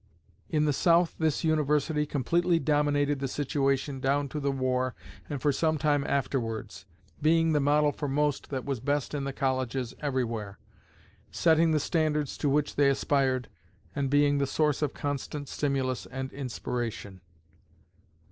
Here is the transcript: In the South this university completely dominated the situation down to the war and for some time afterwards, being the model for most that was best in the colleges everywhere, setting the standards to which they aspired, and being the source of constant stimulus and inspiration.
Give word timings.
In 0.49 0.65
the 0.65 0.73
South 0.73 1.13
this 1.19 1.43
university 1.43 2.07
completely 2.07 2.57
dominated 2.57 3.19
the 3.19 3.27
situation 3.27 3.99
down 3.99 4.29
to 4.29 4.39
the 4.39 4.51
war 4.51 4.95
and 5.29 5.39
for 5.39 5.51
some 5.51 5.77
time 5.77 6.03
afterwards, 6.07 6.87
being 7.21 7.51
the 7.51 7.59
model 7.59 7.91
for 7.91 8.07
most 8.07 8.49
that 8.49 8.65
was 8.65 8.79
best 8.79 9.13
in 9.13 9.25
the 9.25 9.31
colleges 9.31 9.93
everywhere, 9.99 10.57
setting 11.29 11.69
the 11.69 11.79
standards 11.79 12.35
to 12.39 12.49
which 12.49 12.77
they 12.77 12.89
aspired, 12.89 13.47
and 13.95 14.09
being 14.09 14.39
the 14.39 14.47
source 14.47 14.81
of 14.81 14.95
constant 14.95 15.47
stimulus 15.47 16.07
and 16.07 16.33
inspiration. 16.33 17.21